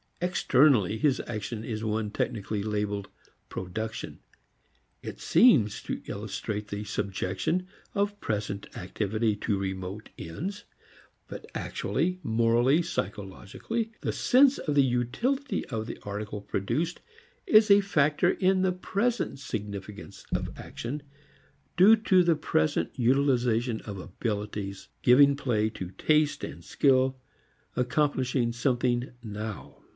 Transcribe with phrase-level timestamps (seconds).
[0.19, 3.09] Externally his action is one technically labeled
[3.49, 4.19] "production."
[5.01, 10.63] It seems to illustrate the subjection of present activity to remote ends.
[11.27, 16.99] But actually, morally, psychologically, the sense of the utility of the article produced
[17.45, 21.01] is a factor in the present significance of action
[21.77, 27.19] due to the present utilization of abilities, giving play to taste and skill,
[27.75, 29.77] accomplishing something now.